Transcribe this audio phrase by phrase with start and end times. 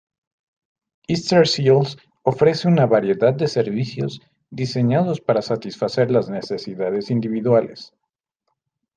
[1.07, 7.93] Easter Seals ofrece una variedad de servicios diseñados para satisfacer las necesidades individuales.